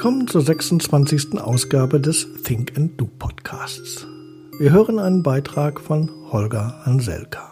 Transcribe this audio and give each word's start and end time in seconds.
Willkommen 0.00 0.28
zur 0.28 0.40
26. 0.40 1.38
Ausgabe 1.42 2.00
des 2.00 2.26
Think 2.42 2.72
and 2.74 2.98
Do 2.98 3.06
Podcasts. 3.18 4.06
Wir 4.58 4.72
hören 4.72 4.98
einen 4.98 5.22
Beitrag 5.22 5.78
von 5.78 6.10
Holger 6.32 6.80
Anselka. 6.84 7.50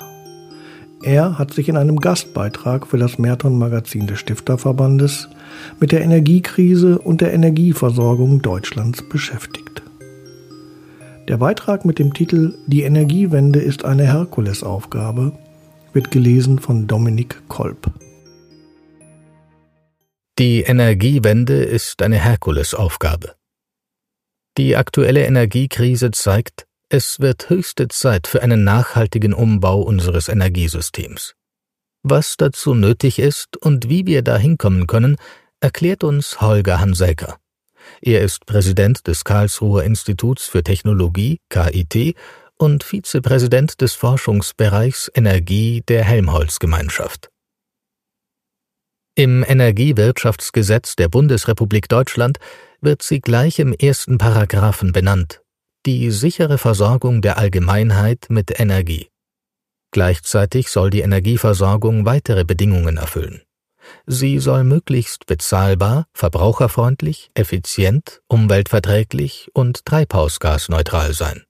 Er 1.03 1.39
hat 1.39 1.53
sich 1.53 1.69
in 1.69 1.77
einem 1.77 2.01
Gastbeitrag 2.01 2.87
für 2.87 2.97
das 2.97 3.19
Merton 3.19 3.59
Magazin 3.59 4.07
des 4.07 4.21
Stifterverbandes 4.21 5.29
mit 5.79 5.93
der 5.93 6.01
Energiekrise 6.01 6.99
und 6.99 7.21
der 7.21 7.35
Energieversorgung 7.35 8.41
Deutschlands 8.41 9.07
beschäftigt. 9.07 9.83
Der 11.29 11.37
Beitrag 11.37 11.85
mit 11.85 11.99
dem 11.99 12.15
Titel 12.15 12.55
Die 12.67 12.81
Energiewende 12.81 13.59
ist 13.59 13.85
eine 13.85 14.05
Herkulesaufgabe 14.05 15.33
wird 15.93 16.11
gelesen 16.11 16.59
von 16.59 16.87
Dominik 16.87 17.43
Kolb. 17.49 17.91
Die 20.39 20.63
Energiewende 20.63 21.65
ist 21.65 22.01
eine 22.01 22.17
Herkulesaufgabe. 22.17 23.35
Die 24.57 24.77
aktuelle 24.77 25.27
Energiekrise 25.27 26.13
zeigt, 26.13 26.69
es 26.89 27.19
wird 27.19 27.51
höchste 27.51 27.89
Zeit 27.89 28.29
für 28.29 28.41
einen 28.41 28.63
nachhaltigen 28.63 29.35
Umbau 29.35 29.83
unseres 29.83 30.29
Energiesystems. 30.29 31.35
Was 32.05 32.37
dazu 32.37 32.75
nötig 32.75 33.19
ist 33.19 33.57
und 33.57 33.89
wie 33.89 34.07
wir 34.07 34.23
dahin 34.23 34.59
kommen 34.59 34.87
können, 34.87 35.17
erklärt 35.59 36.05
uns 36.05 36.41
Holger 36.41 36.79
Hanselker. 36.79 37.39
Er 38.01 38.21
ist 38.21 38.47
Präsident 38.47 39.09
des 39.09 39.25
Karlsruher 39.25 39.83
Instituts 39.83 40.47
für 40.47 40.63
Technologie 40.63 41.41
KIT 41.49 42.15
und 42.57 42.85
Vizepräsident 42.85 43.81
des 43.81 43.95
Forschungsbereichs 43.95 45.11
Energie 45.17 45.83
der 45.89 46.05
Helmholtz-Gemeinschaft. 46.05 47.29
Im 49.19 49.45
Energiewirtschaftsgesetz 49.45 50.95
der 50.95 51.09
Bundesrepublik 51.09 51.89
Deutschland 51.89 52.39
wird 52.81 53.03
sie 53.03 53.21
gleich 53.21 53.59
im 53.59 53.73
ersten 53.73 54.17
Paragraphen 54.17 54.93
benannt, 54.93 55.43
die 55.87 56.13
sichere 56.13 56.57
Versorgung 56.57 57.21
der 57.21 57.37
Allgemeinheit 57.37 58.27
mit 58.29 58.61
Energie. 58.61 59.09
Gleichzeitig 59.91 60.69
soll 60.69 60.91
die 60.91 61.01
Energieversorgung 61.01 62.05
weitere 62.05 62.45
Bedingungen 62.45 62.97
erfüllen. 62.97 63.43
Sie 64.07 64.39
soll 64.39 64.63
möglichst 64.63 65.27
bezahlbar, 65.27 66.07
verbraucherfreundlich, 66.13 67.33
effizient, 67.35 68.21
umweltverträglich 68.29 69.51
und 69.53 69.85
treibhausgasneutral 69.85 71.13
sein. 71.13 71.43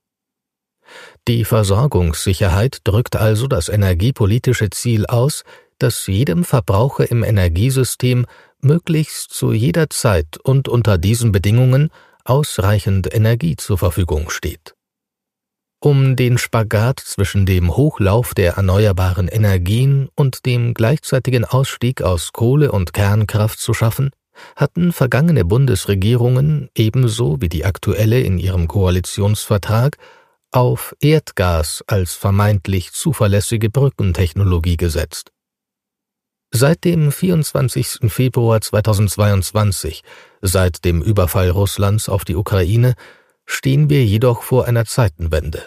Die 1.29 1.45
Versorgungssicherheit 1.45 2.79
drückt 2.85 3.17
also 3.17 3.47
das 3.47 3.69
energiepolitische 3.69 4.71
Ziel 4.71 5.05
aus, 5.05 5.45
dass 5.79 6.07
jedem 6.07 6.45
Verbraucher 6.45 7.11
im 7.11 7.23
Energiesystem 7.25 8.27
möglichst 8.61 9.33
zu 9.33 9.53
jeder 9.53 9.91
Zeit 9.91 10.39
und 10.43 10.69
unter 10.69 10.99
diesen 10.99 11.33
Bedingungen 11.33 11.91
ausreichend 12.25 13.13
Energie 13.13 13.57
zur 13.57 13.79
Verfügung 13.79 14.31
steht. 14.31 14.75
Um 15.81 16.17
den 16.17 16.39
Spagat 16.39 16.99
zwischen 16.99 17.47
dem 17.47 17.77
Hochlauf 17.77 18.35
der 18.35 18.55
erneuerbaren 18.55 19.29
Energien 19.29 20.09
und 20.17 20.45
dem 20.45 20.75
gleichzeitigen 20.75 21.45
Ausstieg 21.45 22.03
aus 22.03 22.33
Kohle 22.33 22.73
und 22.73 22.93
Kernkraft 22.93 23.61
zu 23.61 23.75
schaffen, 23.75 24.11
hatten 24.57 24.93
vergangene 24.93 25.45
Bundesregierungen 25.45 26.69
ebenso 26.75 27.41
wie 27.41 27.49
die 27.49 27.65
aktuelle 27.65 28.21
in 28.21 28.39
ihrem 28.39 28.67
Koalitionsvertrag 28.67 29.97
auf 30.51 30.97
Erdgas 31.01 31.85
als 31.87 32.15
vermeintlich 32.15 32.93
zuverlässige 32.93 33.71
Brückentechnologie 33.71 34.77
gesetzt. 34.77 35.31
Seit 36.51 36.85
dem 36.85 37.13
24. 37.13 38.11
Februar 38.11 38.63
2022, 38.63 40.03
seit 40.41 40.83
dem 40.85 41.03
Überfall 41.03 41.51
Russlands 41.51 42.09
auf 42.09 42.25
die 42.25 42.37
Ukraine, 42.37 42.95
stehen 43.45 43.91
wir 43.91 44.05
jedoch 44.05 44.43
vor 44.43 44.65
einer 44.65 44.87
Zeitenwende. 44.87 45.63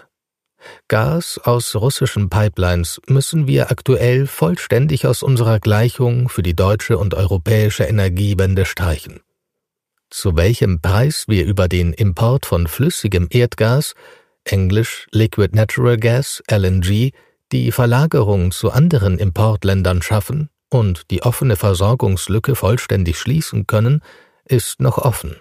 Gas 0.87 1.39
aus 1.43 1.75
russischen 1.75 2.29
Pipelines 2.29 2.99
müssen 3.07 3.45
wir 3.45 3.69
aktuell 3.69 4.25
vollständig 4.25 5.05
aus 5.05 5.21
unserer 5.21 5.59
Gleichung 5.59 6.29
für 6.29 6.41
die 6.41 6.55
deutsche 6.55 6.97
und 6.97 7.13
europäische 7.13 7.83
Energiewende 7.83 8.65
streichen. 8.65 9.21
Zu 10.09 10.35
welchem 10.35 10.81
Preis 10.81 11.25
wir 11.27 11.45
über 11.45 11.67
den 11.67 11.93
Import 11.93 12.47
von 12.47 12.65
flüssigem 12.65 13.27
Erdgas 13.29 13.93
englisch 14.45 15.07
Liquid 15.11 15.55
Natural 15.55 15.97
Gas, 15.97 16.41
LNG, 16.49 17.11
die 17.51 17.71
Verlagerung 17.71 18.51
zu 18.51 18.71
anderen 18.71 19.19
Importländern 19.19 20.01
schaffen 20.01 20.49
und 20.71 21.11
die 21.11 21.21
offene 21.21 21.55
Versorgungslücke 21.55 22.55
vollständig 22.55 23.19
schließen 23.19 23.67
können, 23.67 24.01
ist 24.45 24.79
noch 24.79 24.97
offen. 24.97 25.35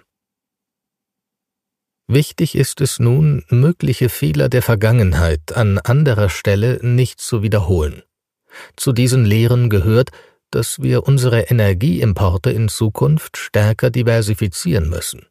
Wichtig 2.07 2.55
ist 2.55 2.81
es 2.81 2.99
nun, 2.99 3.45
mögliche 3.49 4.09
Fehler 4.09 4.49
der 4.49 4.61
Vergangenheit 4.61 5.53
an 5.53 5.79
anderer 5.79 6.29
Stelle 6.29 6.79
nicht 6.81 7.21
zu 7.21 7.41
wiederholen. 7.41 8.03
Zu 8.75 8.91
diesen 8.91 9.23
Lehren 9.23 9.69
gehört, 9.69 10.09
dass 10.51 10.81
wir 10.81 11.07
unsere 11.07 11.43
Energieimporte 11.43 12.51
in 12.51 12.67
Zukunft 12.67 13.37
stärker 13.37 13.89
diversifizieren 13.89 14.89
müssen. 14.89 15.25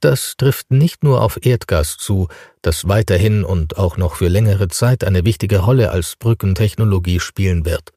Das 0.00 0.34
trifft 0.36 0.72
nicht 0.72 1.04
nur 1.04 1.22
auf 1.22 1.38
Erdgas 1.46 1.96
zu, 1.96 2.26
das 2.60 2.88
weiterhin 2.88 3.44
und 3.44 3.78
auch 3.78 3.96
noch 3.96 4.16
für 4.16 4.26
längere 4.26 4.66
Zeit 4.66 5.04
eine 5.04 5.24
wichtige 5.24 5.58
Rolle 5.58 5.92
als 5.92 6.16
Brückentechnologie 6.16 7.20
spielen 7.20 7.64
wird. 7.64 7.92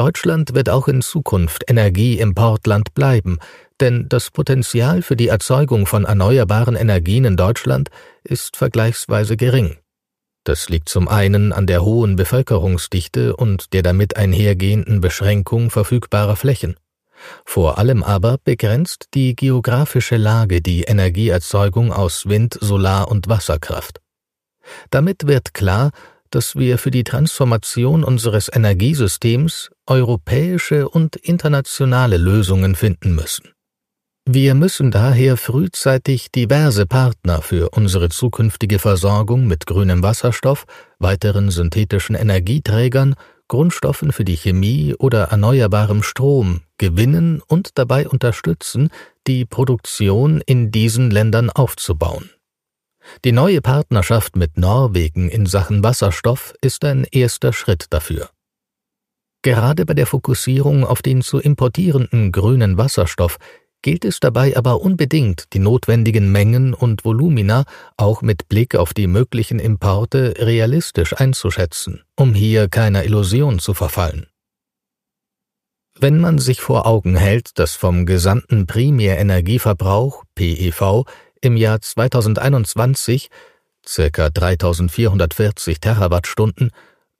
Deutschland 0.00 0.54
wird 0.54 0.70
auch 0.70 0.88
in 0.88 1.02
Zukunft 1.02 1.68
Energieimportland 1.68 2.94
bleiben, 2.94 3.38
denn 3.80 4.08
das 4.08 4.30
Potenzial 4.30 5.02
für 5.02 5.14
die 5.14 5.28
Erzeugung 5.28 5.84
von 5.84 6.06
erneuerbaren 6.06 6.74
Energien 6.74 7.26
in 7.26 7.36
Deutschland 7.36 7.90
ist 8.24 8.56
vergleichsweise 8.56 9.36
gering. 9.36 9.76
Das 10.44 10.70
liegt 10.70 10.88
zum 10.88 11.06
einen 11.06 11.52
an 11.52 11.66
der 11.66 11.84
hohen 11.84 12.16
Bevölkerungsdichte 12.16 13.36
und 13.36 13.74
der 13.74 13.82
damit 13.82 14.16
einhergehenden 14.16 15.02
Beschränkung 15.02 15.68
verfügbarer 15.68 16.36
Flächen. 16.36 16.76
Vor 17.44 17.76
allem 17.76 18.02
aber 18.02 18.38
begrenzt 18.42 19.08
die 19.12 19.36
geografische 19.36 20.16
Lage 20.16 20.62
die 20.62 20.84
Energieerzeugung 20.84 21.92
aus 21.92 22.26
Wind, 22.26 22.56
Solar 22.58 23.08
und 23.08 23.28
Wasserkraft. 23.28 24.00
Damit 24.88 25.26
wird 25.26 25.52
klar, 25.52 25.90
dass 26.30 26.56
wir 26.56 26.78
für 26.78 26.90
die 26.90 27.04
Transformation 27.04 28.04
unseres 28.04 28.50
Energiesystems 28.52 29.70
europäische 29.86 30.88
und 30.88 31.16
internationale 31.16 32.16
Lösungen 32.16 32.74
finden 32.74 33.14
müssen. 33.14 33.50
Wir 34.26 34.54
müssen 34.54 34.90
daher 34.90 35.36
frühzeitig 35.36 36.30
diverse 36.30 36.86
Partner 36.86 37.42
für 37.42 37.70
unsere 37.70 38.10
zukünftige 38.10 38.78
Versorgung 38.78 39.46
mit 39.46 39.66
grünem 39.66 40.02
Wasserstoff, 40.02 40.66
weiteren 40.98 41.50
synthetischen 41.50 42.14
Energieträgern 42.14 43.14
Grundstoffen 43.50 44.12
für 44.12 44.24
die 44.24 44.36
Chemie 44.36 44.94
oder 44.96 45.24
erneuerbarem 45.24 46.04
Strom 46.04 46.60
gewinnen 46.78 47.42
und 47.44 47.70
dabei 47.74 48.08
unterstützen, 48.08 48.90
die 49.26 49.44
Produktion 49.44 50.40
in 50.46 50.70
diesen 50.70 51.10
Ländern 51.10 51.50
aufzubauen. 51.50 52.30
Die 53.24 53.32
neue 53.32 53.60
Partnerschaft 53.60 54.36
mit 54.36 54.56
Norwegen 54.56 55.28
in 55.28 55.46
Sachen 55.46 55.82
Wasserstoff 55.82 56.54
ist 56.60 56.84
ein 56.84 57.06
erster 57.10 57.52
Schritt 57.52 57.86
dafür. 57.90 58.30
Gerade 59.42 59.86
bei 59.86 59.94
der 59.94 60.06
Fokussierung 60.06 60.84
auf 60.84 61.00
den 61.00 61.22
zu 61.22 61.38
importierenden 61.38 62.30
grünen 62.30 62.76
Wasserstoff 62.76 63.38
gilt 63.82 64.04
es 64.04 64.20
dabei 64.20 64.56
aber 64.56 64.82
unbedingt, 64.82 65.52
die 65.54 65.58
notwendigen 65.58 66.30
Mengen 66.30 66.74
und 66.74 67.04
Volumina 67.04 67.64
auch 67.96 68.20
mit 68.20 68.48
Blick 68.48 68.76
auf 68.76 68.92
die 68.92 69.06
möglichen 69.06 69.58
Importe 69.58 70.34
realistisch 70.38 71.18
einzuschätzen, 71.18 72.02
um 72.16 72.34
hier 72.34 72.68
keiner 72.68 73.04
Illusion 73.04 73.58
zu 73.58 73.72
verfallen. 73.72 74.26
Wenn 75.98 76.18
man 76.20 76.38
sich 76.38 76.60
vor 76.60 76.86
Augen 76.86 77.16
hält, 77.16 77.58
dass 77.58 77.74
vom 77.74 78.06
gesamten 78.06 78.66
Primärenergieverbrauch 78.66 80.24
PEV 80.34 81.04
im 81.40 81.56
Jahr 81.56 81.80
2021 81.80 83.28
ca. 83.84 84.30
3440 84.30 85.80
Terawattstunden 85.80 86.70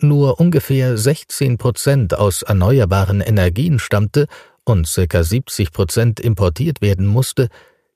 nur 0.03 0.41
ungefähr 0.41 0.97
16 0.97 1.59
Prozent 1.59 2.15
aus 2.15 2.43
erneuerbaren 2.43 3.21
Energien 3.21 3.79
stammte 3.79 4.27
und 4.65 4.91
ca. 4.93 5.23
70 5.23 5.73
Prozent 5.73 6.21
importiert 6.21 6.81
werden 6.81 7.07
musste, 7.07 7.49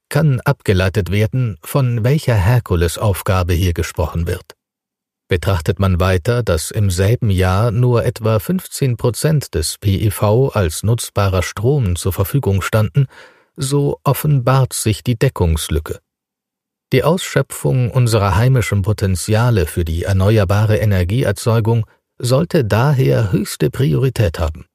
kann 0.09 0.41
abgeleitet 0.41 1.11
werden, 1.11 1.57
von 1.63 2.05
welcher 2.05 2.35
Herkulesaufgabe 2.35 3.55
hier 3.55 3.73
gesprochen 3.73 4.27
wird. 4.27 4.55
Betrachtet 5.29 5.81
man 5.81 5.99
weiter, 6.01 6.43
dass 6.43 6.71
im 6.71 6.91
selben 6.91 7.31
Jahr 7.31 7.71
nur 7.71 8.05
etwa 8.05 8.39
15 8.39 8.97
Prozent 8.97 9.55
des 9.55 9.79
PEV 9.79 10.51
als 10.55 10.83
nutzbarer 10.83 11.43
Strom 11.43 11.97
zur 11.97 12.13
Verfügung 12.13 12.61
standen, 12.61 13.07
so 13.57 13.99
offenbart 14.05 14.75
sich 14.75 15.03
die 15.03 15.19
Deckungslücke. 15.19 16.01
Die 16.93 17.03
Ausschöpfung 17.03 17.91
unserer 17.91 18.37
heimischen 18.37 18.83
Potenziale 18.83 19.67
für 19.67 19.85
die 19.85 20.05
erneuerbare 20.05 20.77
Energieerzeugung 20.77 21.87
sollte 22.19 22.65
daher 22.65 23.33
höchste 23.33 23.71
Priorität 23.71 24.39
haben. 24.39 24.67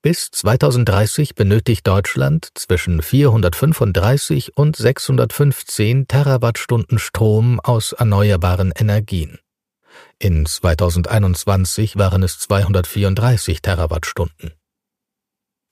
Bis 0.00 0.30
2030 0.30 1.34
benötigt 1.34 1.84
Deutschland 1.86 2.50
zwischen 2.54 3.02
435 3.02 4.56
und 4.56 4.76
615 4.76 6.06
Terawattstunden 6.06 7.00
Strom 7.00 7.58
aus 7.58 7.92
erneuerbaren 7.92 8.72
Energien. 8.78 9.40
In 10.20 10.46
2021 10.46 11.96
waren 11.96 12.22
es 12.22 12.38
234 12.38 13.60
Terawattstunden. 13.60 14.52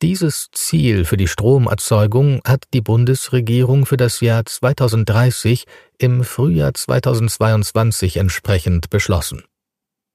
Dieses 0.03 0.49
Ziel 0.53 1.07
für 1.07 1.17
die 1.17 1.27
Stromerzeugung 1.27 2.43
hat 2.47 2.65
die 2.75 2.83
Bundesregierung 2.83 3.87
für 3.87 3.97
das 3.97 4.21
Jahr 4.21 4.45
2030 4.45 5.65
im 5.97 6.23
Frühjahr 6.23 6.75
2022 6.75 8.19
entsprechend 8.19 8.91
beschlossen. 8.91 9.45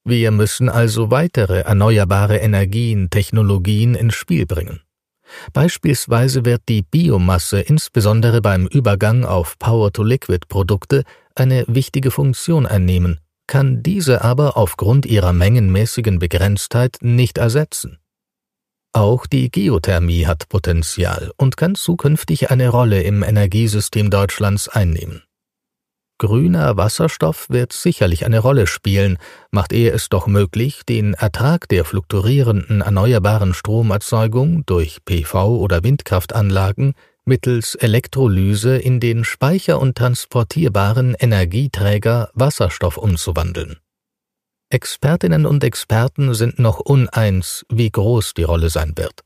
Wir 0.03 0.29
müssen 0.29 0.69
also 0.69 1.09
weitere 1.09 1.61
erneuerbare 1.61 2.37
Energien, 2.37 3.09
Technologien 3.09 3.95
ins 3.95 4.13
Spiel 4.13 4.45
bringen. 4.45 4.81
Beispielsweise 5.51 6.45
wird 6.45 6.61
die 6.69 6.83
Biomasse 6.83 7.61
insbesondere 7.61 8.41
beim 8.41 8.67
Übergang 8.67 9.25
auf 9.25 9.57
Power-to-Liquid-Produkte 9.57 11.05
eine 11.33 11.65
wichtige 11.67 12.11
Funktion 12.11 12.67
einnehmen, 12.67 13.19
kann 13.47 13.81
diese 13.81 14.23
aber 14.23 14.57
aufgrund 14.57 15.07
ihrer 15.07 15.33
mengenmäßigen 15.33 16.19
Begrenztheit 16.19 16.97
nicht 17.01 17.39
ersetzen. 17.39 18.00
Auch 18.93 19.25
die 19.25 19.49
Geothermie 19.49 20.27
hat 20.27 20.49
Potenzial 20.49 21.31
und 21.38 21.55
kann 21.55 21.75
zukünftig 21.75 22.51
eine 22.51 22.67
Rolle 22.67 23.03
im 23.03 23.23
Energiesystem 23.23 24.09
Deutschlands 24.09 24.67
einnehmen. 24.67 25.23
Grüner 26.17 26.77
Wasserstoff 26.77 27.49
wird 27.49 27.73
sicherlich 27.73 28.25
eine 28.25 28.39
Rolle 28.39 28.67
spielen, 28.67 29.17
macht 29.49 29.73
er 29.73 29.95
es 29.95 30.09
doch 30.09 30.27
möglich, 30.27 30.81
den 30.88 31.13
Ertrag 31.13 31.67
der 31.69 31.85
fluktuierenden 31.85 32.81
erneuerbaren 32.81 33.53
Stromerzeugung 33.53 34.63
durch 34.65 34.99
PV- 35.07 35.57
oder 35.57 35.83
Windkraftanlagen 35.83 36.93
mittels 37.25 37.75
Elektrolyse 37.75 38.77
in 38.77 38.99
den 38.99 39.23
speicher- 39.23 39.79
und 39.79 39.97
transportierbaren 39.97 41.15
Energieträger 41.17 42.29
Wasserstoff 42.33 42.97
umzuwandeln. 42.97 43.77
Expertinnen 44.71 45.45
und 45.45 45.63
Experten 45.63 46.33
sind 46.33 46.57
noch 46.57 46.79
uneins, 46.79 47.65
wie 47.69 47.91
groß 47.91 48.33
die 48.33 48.44
Rolle 48.44 48.69
sein 48.69 48.94
wird. 48.95 49.21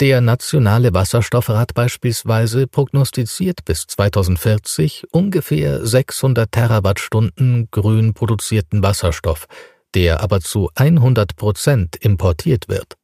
Der 0.00 0.20
Nationale 0.20 0.92
Wasserstoffrat 0.92 1.72
beispielsweise 1.74 2.66
prognostiziert 2.66 3.64
bis 3.64 3.86
2040 3.86 5.04
ungefähr 5.10 5.86
600 5.86 6.52
Terawattstunden 6.52 7.68
grün 7.70 8.12
produzierten 8.12 8.82
Wasserstoff, 8.82 9.46
der 9.94 10.20
aber 10.20 10.40
zu 10.40 10.70
100 10.74 11.36
Prozent 11.36 11.96
importiert 11.96 12.68
wird. 12.68 12.96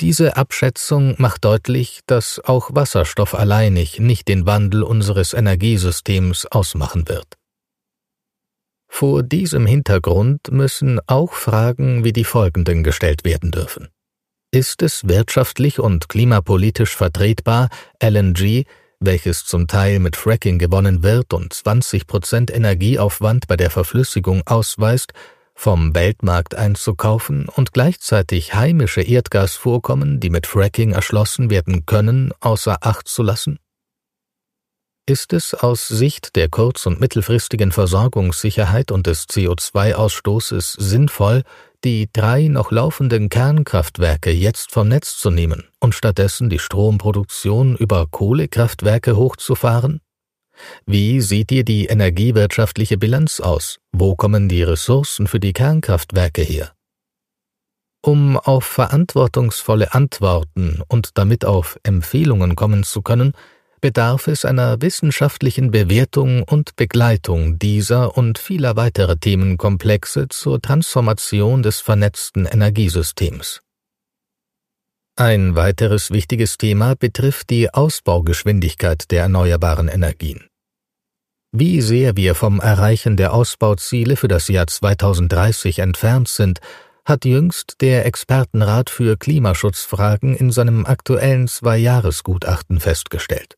Diese 0.00 0.36
Abschätzung 0.36 1.14
macht 1.18 1.44
deutlich, 1.44 2.00
dass 2.06 2.40
auch 2.42 2.70
Wasserstoff 2.74 3.34
alleinig 3.34 4.00
nicht 4.00 4.28
den 4.28 4.46
Wandel 4.46 4.82
unseres 4.82 5.32
Energiesystems 5.34 6.46
ausmachen 6.46 7.08
wird. 7.08 7.36
Vor 8.94 9.22
diesem 9.22 9.66
Hintergrund 9.66 10.52
müssen 10.52 11.00
auch 11.06 11.32
Fragen 11.32 12.04
wie 12.04 12.12
die 12.12 12.24
folgenden 12.24 12.84
gestellt 12.84 13.24
werden 13.24 13.50
dürfen. 13.50 13.88
Ist 14.52 14.82
es 14.82 15.08
wirtschaftlich 15.08 15.80
und 15.80 16.10
klimapolitisch 16.10 16.94
vertretbar, 16.94 17.70
LNG, 18.00 18.64
welches 19.00 19.46
zum 19.46 19.66
Teil 19.66 19.98
mit 19.98 20.14
Fracking 20.14 20.58
gewonnen 20.58 21.02
wird 21.02 21.32
und 21.32 21.54
20 21.54 22.06
Prozent 22.06 22.54
Energieaufwand 22.54 23.48
bei 23.48 23.56
der 23.56 23.70
Verflüssigung 23.70 24.42
ausweist, 24.44 25.14
vom 25.54 25.94
Weltmarkt 25.94 26.54
einzukaufen 26.54 27.48
und 27.48 27.72
gleichzeitig 27.72 28.54
heimische 28.54 29.00
Erdgasvorkommen, 29.00 30.20
die 30.20 30.30
mit 30.30 30.46
Fracking 30.46 30.92
erschlossen 30.92 31.50
werden 31.50 31.86
können, 31.86 32.30
außer 32.40 32.76
Acht 32.82 33.08
zu 33.08 33.22
lassen? 33.22 33.58
Ist 35.04 35.32
es 35.32 35.52
aus 35.52 35.88
Sicht 35.88 36.36
der 36.36 36.48
kurz- 36.48 36.86
und 36.86 37.00
mittelfristigen 37.00 37.72
Versorgungssicherheit 37.72 38.92
und 38.92 39.08
des 39.08 39.24
CO2-Ausstoßes 39.24 40.76
sinnvoll, 40.78 41.42
die 41.82 42.08
drei 42.12 42.46
noch 42.46 42.70
laufenden 42.70 43.28
Kernkraftwerke 43.28 44.30
jetzt 44.30 44.70
vom 44.70 44.86
Netz 44.86 45.16
zu 45.16 45.30
nehmen 45.30 45.64
und 45.80 45.96
stattdessen 45.96 46.50
die 46.50 46.60
Stromproduktion 46.60 47.74
über 47.76 48.06
Kohlekraftwerke 48.08 49.16
hochzufahren? 49.16 50.00
Wie 50.86 51.20
sieht 51.20 51.50
dir 51.50 51.64
die 51.64 51.86
energiewirtschaftliche 51.86 52.96
Bilanz 52.96 53.40
aus? 53.40 53.78
Wo 53.90 54.14
kommen 54.14 54.48
die 54.48 54.62
Ressourcen 54.62 55.26
für 55.26 55.40
die 55.40 55.52
Kernkraftwerke 55.52 56.42
her? 56.42 56.72
Um 58.04 58.36
auf 58.36 58.64
verantwortungsvolle 58.64 59.94
Antworten 59.94 60.80
und 60.86 61.18
damit 61.18 61.44
auf 61.44 61.76
Empfehlungen 61.82 62.54
kommen 62.54 62.84
zu 62.84 63.02
können, 63.02 63.32
bedarf 63.82 64.28
es 64.28 64.46
einer 64.46 64.80
wissenschaftlichen 64.80 65.70
Bewertung 65.72 66.44
und 66.44 66.76
Begleitung 66.76 67.58
dieser 67.58 68.16
und 68.16 68.38
vieler 68.38 68.76
weiterer 68.76 69.18
Themenkomplexe 69.18 70.28
zur 70.28 70.62
Transformation 70.62 71.62
des 71.62 71.80
vernetzten 71.80 72.46
Energiesystems. 72.46 73.60
Ein 75.16 75.56
weiteres 75.56 76.10
wichtiges 76.10 76.56
Thema 76.56 76.94
betrifft 76.94 77.50
die 77.50 77.74
Ausbaugeschwindigkeit 77.74 79.10
der 79.10 79.24
erneuerbaren 79.24 79.88
Energien. 79.88 80.46
Wie 81.50 81.82
sehr 81.82 82.16
wir 82.16 82.34
vom 82.34 82.60
Erreichen 82.60 83.18
der 83.18 83.34
Ausbauziele 83.34 84.16
für 84.16 84.28
das 84.28 84.48
Jahr 84.48 84.68
2030 84.68 85.80
entfernt 85.80 86.28
sind, 86.28 86.60
hat 87.04 87.24
jüngst 87.24 87.80
der 87.80 88.06
Expertenrat 88.06 88.88
für 88.88 89.18
Klimaschutzfragen 89.18 90.36
in 90.36 90.52
seinem 90.52 90.86
aktuellen 90.86 91.48
Zwei-Jahres-Gutachten 91.48 92.80
festgestellt. 92.80 93.56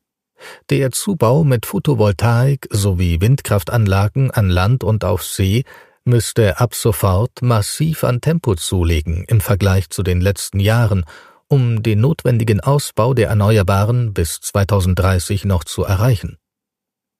Der 0.69 0.91
Zubau 0.91 1.43
mit 1.43 1.65
Photovoltaik 1.65 2.67
sowie 2.71 3.21
Windkraftanlagen 3.21 4.31
an 4.31 4.49
Land 4.49 4.83
und 4.83 5.03
auf 5.03 5.23
See 5.23 5.63
müsste 6.05 6.59
ab 6.59 6.75
sofort 6.75 7.41
massiv 7.41 8.03
an 8.03 8.21
Tempo 8.21 8.55
zulegen 8.55 9.25
im 9.27 9.41
Vergleich 9.41 9.89
zu 9.89 10.03
den 10.03 10.21
letzten 10.21 10.59
Jahren, 10.59 11.05
um 11.47 11.83
den 11.83 12.01
notwendigen 12.01 12.59
Ausbau 12.59 13.13
der 13.13 13.29
Erneuerbaren 13.29 14.13
bis 14.13 14.39
2030 14.39 15.45
noch 15.45 15.63
zu 15.63 15.83
erreichen. 15.83 16.37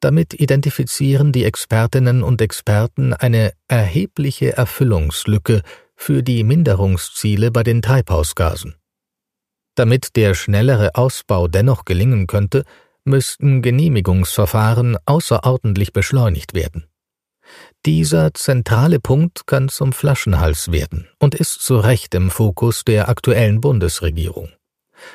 Damit 0.02 0.34
identifizieren 0.34 1.32
die 1.32 1.46
Expertinnen 1.46 2.22
und 2.22 2.42
Experten 2.42 3.14
eine 3.14 3.54
erhebliche 3.68 4.56
Erfüllungslücke 4.56 5.62
für 5.96 6.22
die 6.22 6.44
Minderungsziele 6.44 7.52
bei 7.52 7.64
den 7.64 7.82
Treibhausgasen. 7.82 8.76
Damit 9.76 10.16
der 10.16 10.34
schnellere 10.36 10.96
Ausbau 10.96 11.48
dennoch 11.48 11.86
gelingen 11.86 12.28
könnte, 12.28 12.66
müssten 13.06 13.62
Genehmigungsverfahren 13.62 14.98
außerordentlich 15.06 15.94
beschleunigt 15.94 16.54
werden. 16.54 16.86
Dieser 17.86 18.34
zentrale 18.34 19.00
Punkt 19.00 19.46
kann 19.46 19.70
zum 19.70 19.94
Flaschenhals 19.94 20.72
werden 20.72 21.08
und 21.20 21.36
ist 21.36 21.62
zu 21.62 21.78
Recht 21.78 22.16
im 22.16 22.32
Fokus 22.32 22.84
der 22.84 23.08
aktuellen 23.08 23.62
Bundesregierung. 23.62 24.50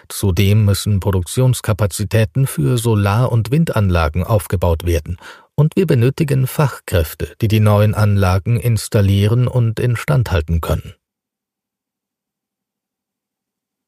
Zudem 0.08 0.64
müssen 0.64 1.00
Produktionskapazitäten 1.00 2.46
für 2.46 2.78
Solar- 2.78 3.32
und 3.32 3.50
Windanlagen 3.50 4.22
aufgebaut 4.24 4.84
werden, 4.84 5.16
und 5.56 5.76
wir 5.76 5.86
benötigen 5.86 6.46
Fachkräfte, 6.46 7.34
die 7.42 7.48
die 7.48 7.60
neuen 7.60 7.94
Anlagen 7.94 8.58
installieren 8.58 9.46
und 9.46 9.78
instand 9.78 10.30
halten 10.30 10.62
können. 10.62 10.94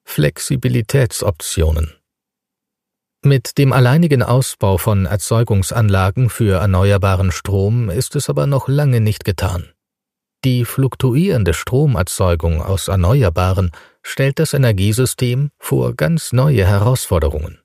Flexibilitätsoptionen 0.04 2.01
mit 3.24 3.58
dem 3.58 3.72
alleinigen 3.72 4.22
Ausbau 4.22 4.78
von 4.78 5.06
Erzeugungsanlagen 5.06 6.30
für 6.30 6.60
erneuerbaren 6.60 7.30
Strom 7.30 7.90
ist 7.90 8.16
es 8.16 8.28
aber 8.28 8.46
noch 8.46 8.68
lange 8.68 9.00
nicht 9.00 9.24
getan. 9.24 9.72
Die 10.44 10.64
fluktuierende 10.64 11.54
Stromerzeugung 11.54 12.62
aus 12.62 12.88
Erneuerbaren 12.88 13.70
stellt 14.02 14.40
das 14.40 14.54
Energiesystem 14.54 15.50
vor 15.58 15.94
ganz 15.94 16.32
neue 16.32 16.66
Herausforderungen. 16.66 17.60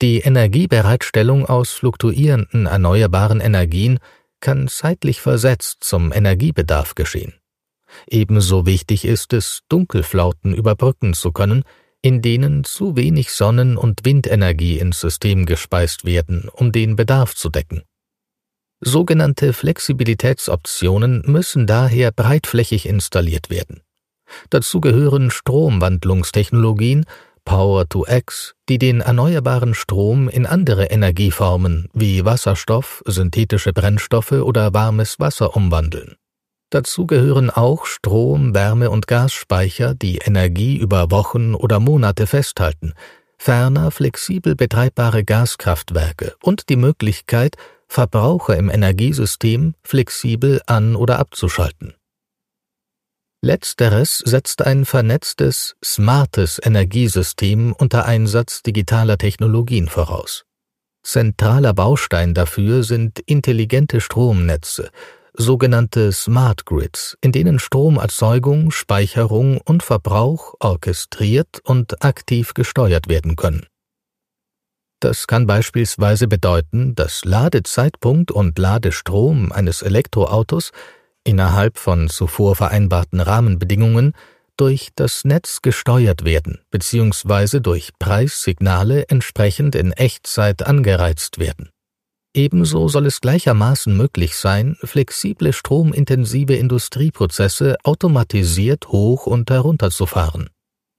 Die 0.00 0.20
Energiebereitstellung 0.20 1.46
aus 1.46 1.72
fluktuierenden 1.72 2.66
erneuerbaren 2.66 3.40
Energien 3.40 3.98
kann 4.40 4.68
zeitlich 4.68 5.20
versetzt 5.20 5.78
zum 5.80 6.12
Energiebedarf 6.12 6.94
geschehen. 6.94 7.34
Ebenso 8.06 8.66
wichtig 8.66 9.04
ist 9.04 9.32
es, 9.32 9.60
Dunkelflauten 9.68 10.54
überbrücken 10.54 11.14
zu 11.14 11.32
können, 11.32 11.64
in 12.04 12.20
denen 12.20 12.64
zu 12.64 12.96
wenig 12.96 13.32
Sonnen- 13.32 13.78
und 13.78 14.04
Windenergie 14.04 14.78
ins 14.78 15.00
System 15.00 15.46
gespeist 15.46 16.04
werden, 16.04 16.50
um 16.52 16.70
den 16.70 16.96
Bedarf 16.96 17.34
zu 17.34 17.48
decken. 17.48 17.82
Sogenannte 18.80 19.54
Flexibilitätsoptionen 19.54 21.22
müssen 21.24 21.66
daher 21.66 22.12
breitflächig 22.12 22.84
installiert 22.84 23.48
werden. 23.48 23.80
Dazu 24.50 24.82
gehören 24.82 25.30
Stromwandlungstechnologien, 25.30 27.06
Power-to-X, 27.46 28.54
die 28.68 28.76
den 28.76 29.00
erneuerbaren 29.00 29.72
Strom 29.72 30.28
in 30.28 30.44
andere 30.44 30.86
Energieformen 30.86 31.88
wie 31.94 32.26
Wasserstoff, 32.26 33.02
synthetische 33.06 33.72
Brennstoffe 33.72 34.32
oder 34.32 34.74
warmes 34.74 35.18
Wasser 35.20 35.56
umwandeln. 35.56 36.16
Dazu 36.74 37.06
gehören 37.06 37.50
auch 37.50 37.86
Strom, 37.86 38.52
Wärme 38.52 38.90
und 38.90 39.06
Gasspeicher, 39.06 39.94
die 39.94 40.18
Energie 40.18 40.76
über 40.76 41.12
Wochen 41.12 41.54
oder 41.54 41.78
Monate 41.78 42.26
festhalten, 42.26 42.94
ferner 43.38 43.92
flexibel 43.92 44.56
betreibbare 44.56 45.22
Gaskraftwerke 45.22 46.34
und 46.42 46.68
die 46.70 46.74
Möglichkeit, 46.74 47.54
Verbraucher 47.86 48.56
im 48.56 48.70
Energiesystem 48.70 49.76
flexibel 49.84 50.62
an- 50.66 50.96
oder 50.96 51.20
abzuschalten. 51.20 51.94
Letzteres 53.40 54.18
setzt 54.18 54.60
ein 54.62 54.84
vernetztes, 54.84 55.76
smartes 55.84 56.60
Energiesystem 56.60 57.72
unter 57.72 58.04
Einsatz 58.04 58.64
digitaler 58.64 59.16
Technologien 59.16 59.86
voraus. 59.86 60.44
Zentraler 61.04 61.72
Baustein 61.72 62.34
dafür 62.34 62.82
sind 62.82 63.20
intelligente 63.20 64.00
Stromnetze, 64.00 64.90
sogenannte 65.34 66.12
Smart 66.12 66.64
Grids, 66.64 67.16
in 67.20 67.32
denen 67.32 67.58
Stromerzeugung, 67.58 68.70
Speicherung 68.70 69.60
und 69.60 69.82
Verbrauch 69.82 70.54
orchestriert 70.60 71.60
und 71.64 72.04
aktiv 72.04 72.54
gesteuert 72.54 73.08
werden 73.08 73.36
können. 73.36 73.66
Das 75.00 75.26
kann 75.26 75.46
beispielsweise 75.46 76.28
bedeuten, 76.28 76.94
dass 76.94 77.24
Ladezeitpunkt 77.24 78.30
und 78.30 78.58
Ladestrom 78.58 79.52
eines 79.52 79.82
Elektroautos 79.82 80.72
innerhalb 81.24 81.78
von 81.78 82.08
zuvor 82.08 82.56
vereinbarten 82.56 83.20
Rahmenbedingungen 83.20 84.14
durch 84.56 84.90
das 84.94 85.24
Netz 85.24 85.60
gesteuert 85.62 86.24
werden 86.24 86.60
bzw. 86.70 87.60
durch 87.60 87.90
Preissignale 87.98 89.08
entsprechend 89.08 89.74
in 89.74 89.92
Echtzeit 89.92 90.62
angereizt 90.62 91.38
werden. 91.38 91.73
Ebenso 92.34 92.88
soll 92.88 93.06
es 93.06 93.20
gleichermaßen 93.20 93.96
möglich 93.96 94.36
sein, 94.36 94.76
flexible 94.82 95.52
stromintensive 95.52 96.54
Industrieprozesse 96.56 97.76
automatisiert 97.84 98.88
hoch 98.88 99.26
und 99.26 99.50
herunter 99.50 99.90
zu 99.90 100.06
fahren. 100.06 100.50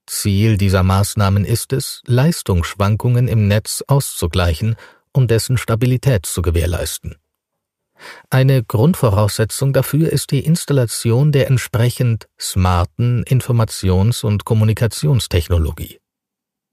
Ziel 0.06 0.56
dieser 0.56 0.82
Maßnahmen 0.82 1.44
ist 1.44 1.74
es, 1.74 2.00
Leistungsschwankungen 2.06 3.28
im 3.28 3.48
Netz 3.48 3.84
auszugleichen, 3.86 4.76
um 5.12 5.26
dessen 5.26 5.58
Stabilität 5.58 6.24
zu 6.24 6.40
gewährleisten. 6.40 7.16
Eine 8.30 8.62
Grundvoraussetzung 8.64 9.72
dafür 9.72 10.10
ist 10.10 10.30
die 10.30 10.44
Installation 10.44 11.32
der 11.32 11.48
entsprechend 11.48 12.28
smarten 12.38 13.24
Informations- 13.24 14.24
und 14.24 14.44
Kommunikationstechnologie. 14.44 15.98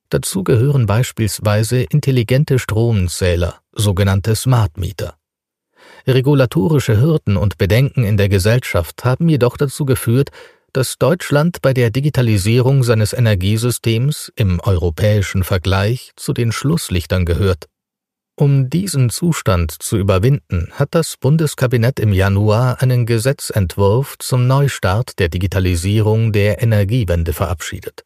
Dazu 0.09 0.43
gehören 0.43 0.85
beispielsweise 0.85 1.81
intelligente 1.83 2.59
Stromzähler, 2.59 3.61
sogenannte 3.71 4.35
Smart 4.35 4.77
Meter. 4.77 5.15
Regulatorische 6.05 6.99
Hürden 6.99 7.37
und 7.37 7.57
Bedenken 7.57 8.03
in 8.03 8.17
der 8.17 8.29
Gesellschaft 8.29 9.05
haben 9.05 9.29
jedoch 9.29 9.57
dazu 9.57 9.85
geführt, 9.85 10.29
dass 10.73 10.97
Deutschland 10.97 11.61
bei 11.61 11.73
der 11.73 11.91
Digitalisierung 11.91 12.83
seines 12.83 13.13
Energiesystems 13.13 14.31
im 14.35 14.59
europäischen 14.59 15.43
Vergleich 15.43 16.11
zu 16.15 16.33
den 16.33 16.51
Schlusslichtern 16.51 17.25
gehört. 17.25 17.67
Um 18.35 18.71
diesen 18.71 19.11
Zustand 19.11 19.71
zu 19.71 19.97
überwinden, 19.97 20.69
hat 20.71 20.89
das 20.95 21.17
Bundeskabinett 21.17 21.99
im 21.99 22.11
Januar 22.11 22.81
einen 22.81 23.05
Gesetzentwurf 23.05 24.15
zum 24.17 24.47
Neustart 24.47 25.19
der 25.19 25.29
Digitalisierung 25.29 26.31
der 26.31 26.63
Energiewende 26.63 27.31
verabschiedet. 27.31 28.03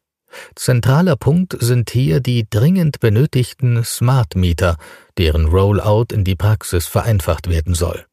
Zentraler 0.55 1.15
Punkt 1.15 1.55
sind 1.59 1.89
hier 1.89 2.19
die 2.19 2.47
dringend 2.49 2.99
benötigten 2.99 3.83
Smart 3.83 4.35
Meter, 4.35 4.77
deren 5.17 5.45
Rollout 5.45 6.07
in 6.13 6.23
die 6.23 6.35
Praxis 6.35 6.87
vereinfacht 6.87 7.49
werden 7.49 7.73
soll. 7.73 8.05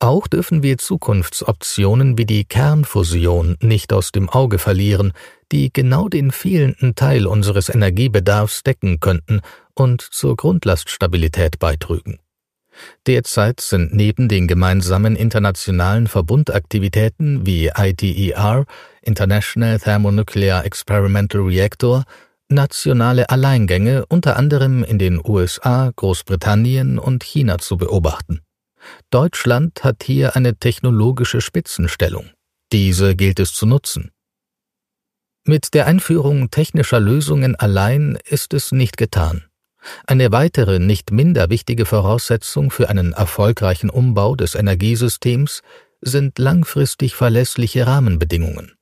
Auch 0.00 0.28
dürfen 0.28 0.62
wir 0.62 0.78
Zukunftsoptionen 0.78 2.16
wie 2.18 2.26
die 2.26 2.44
Kernfusion 2.44 3.56
nicht 3.60 3.92
aus 3.92 4.12
dem 4.12 4.28
Auge 4.28 4.58
verlieren, 4.58 5.12
die 5.50 5.72
genau 5.72 6.08
den 6.08 6.30
fehlenden 6.30 6.94
Teil 6.94 7.26
unseres 7.26 7.68
Energiebedarfs 7.68 8.62
decken 8.62 9.00
könnten 9.00 9.40
und 9.74 10.00
zur 10.02 10.36
Grundlaststabilität 10.36 11.58
beitrügen. 11.58 12.20
Derzeit 13.06 13.60
sind 13.60 13.94
neben 13.94 14.28
den 14.28 14.46
gemeinsamen 14.46 15.16
internationalen 15.16 16.06
Verbundaktivitäten 16.06 17.46
wie 17.46 17.70
ITER, 17.76 18.66
International 19.02 19.78
Thermonuclear 19.78 20.64
Experimental 20.64 21.42
Reactor, 21.42 22.04
nationale 22.48 23.30
Alleingänge 23.30 24.06
unter 24.06 24.36
anderem 24.36 24.82
in 24.84 24.98
den 24.98 25.20
USA, 25.22 25.92
Großbritannien 25.94 26.98
und 26.98 27.24
China 27.24 27.58
zu 27.58 27.76
beobachten. 27.76 28.40
Deutschland 29.10 29.84
hat 29.84 30.02
hier 30.02 30.36
eine 30.36 30.56
technologische 30.56 31.40
Spitzenstellung. 31.40 32.30
Diese 32.72 33.16
gilt 33.16 33.40
es 33.40 33.52
zu 33.52 33.66
nutzen. 33.66 34.10
Mit 35.44 35.72
der 35.74 35.86
Einführung 35.86 36.50
technischer 36.50 37.00
Lösungen 37.00 37.56
allein 37.56 38.18
ist 38.26 38.52
es 38.52 38.72
nicht 38.72 38.96
getan. 38.98 39.47
Eine 40.06 40.32
weitere, 40.32 40.78
nicht 40.78 41.10
minder 41.10 41.50
wichtige 41.50 41.86
Voraussetzung 41.86 42.70
für 42.70 42.88
einen 42.88 43.12
erfolgreichen 43.12 43.90
Umbau 43.90 44.36
des 44.36 44.54
Energiesystems 44.54 45.62
sind 46.00 46.38
langfristig 46.38 47.14
verlässliche 47.14 47.86
Rahmenbedingungen. 47.86 48.74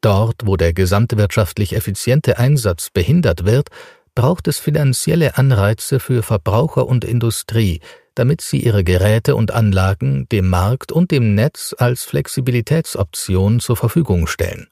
Dort, 0.00 0.42
wo 0.44 0.56
der 0.56 0.72
gesamtwirtschaftlich 0.72 1.74
effiziente 1.74 2.38
Einsatz 2.38 2.90
behindert 2.90 3.44
wird, 3.44 3.68
braucht 4.14 4.48
es 4.48 4.58
finanzielle 4.58 5.36
Anreize 5.36 6.00
für 6.00 6.22
Verbraucher 6.22 6.86
und 6.86 7.04
Industrie, 7.04 7.80
damit 8.14 8.40
sie 8.40 8.58
ihre 8.58 8.82
Geräte 8.82 9.36
und 9.36 9.52
Anlagen 9.52 10.28
dem 10.28 10.48
Markt 10.48 10.90
und 10.90 11.10
dem 11.10 11.34
Netz 11.34 11.74
als 11.78 12.04
Flexibilitätsoption 12.04 13.60
zur 13.60 13.76
Verfügung 13.76 14.26
stellen. 14.26 14.68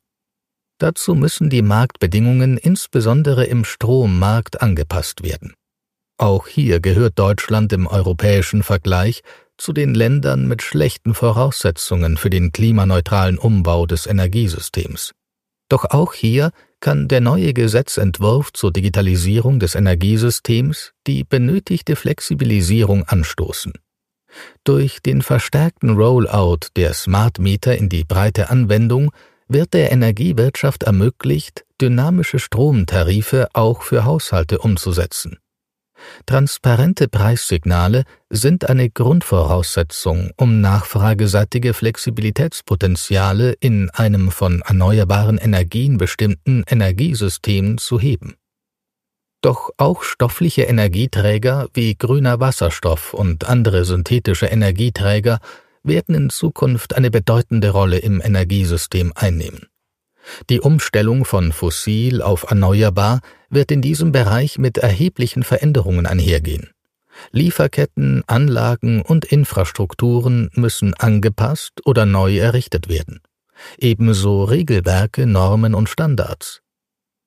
Dazu 0.79 1.15
müssen 1.15 1.49
die 1.49 1.63
Marktbedingungen 1.63 2.59
insbesondere 2.59 3.45
im 3.45 3.65
Strommarkt 3.65 4.61
angepasst 4.61 5.23
werden. 5.23 5.55
Auch 6.19 6.47
hier 6.49 6.81
gehört 6.81 7.19
Deutschland 7.19 7.73
im 7.73 7.87
europäischen 7.87 8.63
Vergleich 8.63 9.23
zu 9.59 9.73
den 9.73 9.95
Ländern 9.95 10.47
mit 10.49 10.63
schlechten 10.63 11.15
Voraussetzungen 11.15 12.17
für 12.17 12.31
den 12.31 12.53
klimaneutralen 12.53 13.39
Umbau 13.39 13.87
des 13.87 14.07
Energiesystems. 14.07 15.13
Doch 15.69 15.85
auch 15.87 16.15
hier 16.15 16.53
kann 16.81 17.09
der 17.09 17.21
neue 17.21 17.53
Gesetzentwurf 17.53 18.53
zur 18.53 18.73
Digitalisierung 18.73 19.59
des 19.59 19.75
Energiesystems 19.75 20.93
die 21.07 21.25
benötigte 21.25 21.97
Flexibilisierung 21.97 23.05
anstoßen. 23.05 23.73
Durch 24.65 25.01
den 25.01 25.23
verstärkten 25.23 25.97
Rollout 25.97 26.69
der 26.77 26.93
Smart 26.93 27.39
Meter 27.39 27.77
in 27.77 27.89
die 27.89 28.05
breite 28.05 28.51
Anwendung 28.51 29.11
wird 29.49 29.75
der 29.75 29.93
Energiewirtschaft 29.93 30.85
ermöglicht, 30.85 31.65
dynamische 31.81 32.39
Stromtarife 32.39 33.49
auch 33.53 33.83
für 33.83 34.05
Haushalte 34.05 34.59
umzusetzen. 34.59 35.39
Transparente 36.27 37.09
Preissignale 37.09 38.05
sind 38.29 38.69
eine 38.69 38.91
Grundvoraussetzung, 38.91 40.31
um 40.37 40.61
nachfrageseitige 40.61 41.75
Flexibilitätspotenziale 41.75 43.53
in 43.61 43.91
einem 43.91 44.31
von 44.31 44.61
erneuerbaren 44.63 45.39
Energien 45.39 45.97
bestimmten 45.97 46.65
Energiesystem 46.69 47.79
zu 47.79 47.99
heben. 47.99 48.37
Doch 49.43 49.71
auch 49.77 50.03
stoffliche 50.03 50.63
Energieträger 50.63 51.69
wie 51.73 51.95
grüner 51.95 52.41
Wasserstoff 52.41 53.15
und 53.15 53.49
andere 53.49 53.85
synthetische 53.85 54.47
Energieträger 54.47 55.39
werden 55.87 56.15
in 56.15 56.31
Zukunft 56.31 56.97
eine 56.97 57.11
bedeutende 57.11 57.71
Rolle 57.71 57.99
im 57.99 58.21
Energiesystem 58.21 59.13
einnehmen. 59.15 59.67
Die 60.51 60.61
Umstellung 60.61 61.25
von 61.25 61.53
fossil 61.53 62.23
auf 62.23 62.51
erneuerbar 62.51 63.21
wird 63.49 63.71
in 63.71 63.81
diesem 63.81 64.13
Bereich 64.13 64.59
mit 64.59 64.79
erheblichen 64.79 65.43
Veränderungen 65.43 66.07
einhergehen. 66.07 66.71
Lieferketten, 67.31 68.25
Anlagen 68.27 69.03
und 69.03 69.25
Infrastrukturen 69.25 70.51
müssen 70.55 70.95
angepasst 70.95 71.81
oder 71.85 72.05
neu 72.05 72.39
errichtet 72.39 72.89
werden. 72.89 73.21
Ebenso 73.79 74.45
Regelwerke, 74.45 75.27
Normen 75.27 75.75
und 75.75 75.89
Standards. 75.89 76.61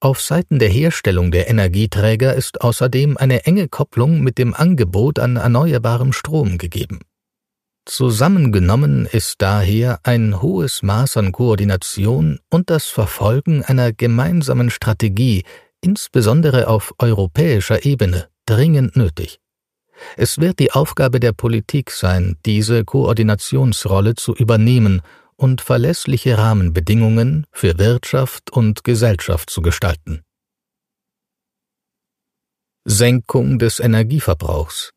Auf 0.02 0.22
Seiten 0.22 0.60
der 0.60 0.70
Herstellung 0.70 1.32
der 1.32 1.50
Energieträger 1.50 2.34
ist 2.34 2.62
außerdem 2.62 3.18
eine 3.18 3.46
enge 3.46 3.68
Kopplung 3.68 4.22
mit 4.22 4.38
dem 4.38 4.54
Angebot 4.54 5.20
an 5.20 5.36
erneuerbarem 5.36 6.14
Strom 6.14 6.58
gegeben. 6.58 7.00
Zusammengenommen 7.90 9.08
ist 9.08 9.42
daher 9.42 10.00
ein 10.04 10.44
hohes 10.44 10.84
Maß 10.84 11.18
an 11.18 11.32
Koordination 11.32 12.40
und 12.52 12.70
das 12.70 12.86
Verfolgen 12.86 13.64
einer 13.64 13.94
gemeinsamen 13.94 14.70
Strategie, 14.70 15.44
insbesondere 15.82 16.68
auf 16.68 16.94
europäischer 17.00 17.86
Ebene, 17.86 18.30
dringend 18.46 18.96
nötig. 18.96 19.40
Es 20.18 20.38
wird 20.38 20.60
die 20.60 20.72
Aufgabe 20.72 21.20
der 21.20 21.32
Politik 21.32 21.90
sein, 21.90 22.38
diese 22.46 22.86
Koordinationsrolle 22.86 24.14
zu 24.14 24.36
übernehmen 24.36 25.02
und 25.36 25.62
verlässliche 25.62 26.38
Rahmenbedingungen 26.38 27.48
für 27.52 27.80
Wirtschaft 27.80 28.52
und 28.52 28.84
Gesellschaft 28.84 29.50
zu 29.50 29.64
gestalten. 29.64 30.22
Senkung 32.86 33.58
des 33.58 33.80
Energieverbrauchs 33.80 34.94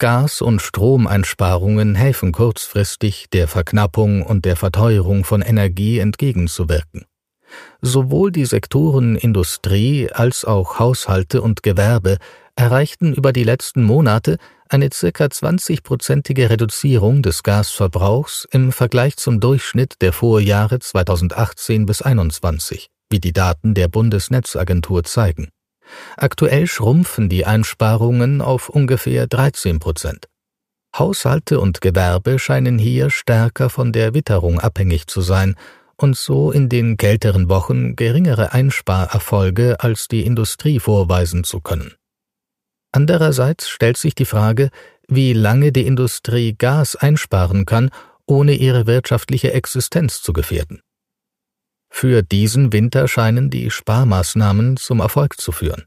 Gas- 0.00 0.40
und 0.40 0.62
Stromeinsparungen 0.62 1.94
helfen 1.94 2.32
kurzfristig 2.32 3.26
der 3.34 3.46
Verknappung 3.46 4.22
und 4.22 4.46
der 4.46 4.56
Verteuerung 4.56 5.24
von 5.24 5.42
Energie 5.42 5.98
entgegenzuwirken. 5.98 7.04
Sowohl 7.82 8.32
die 8.32 8.46
Sektoren 8.46 9.14
Industrie 9.14 10.10
als 10.10 10.46
auch 10.46 10.78
Haushalte 10.78 11.42
und 11.42 11.62
Gewerbe 11.62 12.16
erreichten 12.56 13.12
über 13.12 13.34
die 13.34 13.44
letzten 13.44 13.82
Monate 13.84 14.38
eine 14.70 14.88
ca. 14.88 15.24
20-prozentige 15.26 16.48
Reduzierung 16.48 17.20
des 17.20 17.42
Gasverbrauchs 17.42 18.48
im 18.52 18.72
Vergleich 18.72 19.18
zum 19.18 19.38
Durchschnitt 19.38 19.96
der 20.00 20.14
Vorjahre 20.14 20.78
2018 20.78 21.84
bis 21.84 21.98
2021, 21.98 22.88
wie 23.10 23.20
die 23.20 23.34
Daten 23.34 23.74
der 23.74 23.88
Bundesnetzagentur 23.88 25.04
zeigen. 25.04 25.50
Aktuell 26.16 26.66
schrumpfen 26.66 27.28
die 27.28 27.46
Einsparungen 27.46 28.40
auf 28.42 28.68
ungefähr 28.68 29.26
13 29.26 29.78
Prozent. 29.78 30.28
Haushalte 30.96 31.60
und 31.60 31.80
Gewerbe 31.80 32.38
scheinen 32.38 32.78
hier 32.78 33.10
stärker 33.10 33.70
von 33.70 33.92
der 33.92 34.14
Witterung 34.14 34.58
abhängig 34.58 35.06
zu 35.06 35.20
sein 35.20 35.54
und 35.96 36.16
so 36.16 36.50
in 36.50 36.68
den 36.68 36.96
kälteren 36.96 37.48
Wochen 37.48 37.94
geringere 37.94 38.52
Einsparerfolge 38.52 39.80
als 39.80 40.08
die 40.08 40.24
Industrie 40.24 40.80
vorweisen 40.80 41.44
zu 41.44 41.60
können. 41.60 41.94
Andererseits 42.92 43.68
stellt 43.68 43.96
sich 43.96 44.14
die 44.14 44.24
Frage, 44.24 44.70
wie 45.06 45.32
lange 45.32 45.72
die 45.72 45.86
Industrie 45.86 46.54
Gas 46.56 46.96
einsparen 46.96 47.66
kann, 47.66 47.90
ohne 48.26 48.54
ihre 48.54 48.86
wirtschaftliche 48.86 49.52
Existenz 49.52 50.22
zu 50.22 50.32
gefährden. 50.32 50.82
Für 51.90 52.22
diesen 52.22 52.72
Winter 52.72 53.08
scheinen 53.08 53.50
die 53.50 53.70
Sparmaßnahmen 53.70 54.76
zum 54.78 55.00
Erfolg 55.00 55.38
zu 55.38 55.52
führen. 55.52 55.84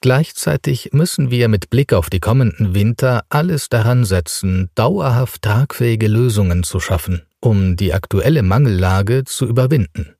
Gleichzeitig 0.00 0.90
müssen 0.92 1.30
wir 1.30 1.48
mit 1.48 1.70
Blick 1.70 1.92
auf 1.92 2.10
die 2.10 2.20
kommenden 2.20 2.74
Winter 2.74 3.24
alles 3.28 3.68
daran 3.68 4.04
setzen, 4.04 4.70
dauerhaft 4.74 5.42
tragfähige 5.42 6.06
Lösungen 6.06 6.62
zu 6.62 6.78
schaffen, 6.78 7.22
um 7.40 7.74
die 7.74 7.92
aktuelle 7.92 8.42
Mangellage 8.42 9.24
zu 9.24 9.46
überwinden. 9.46 10.14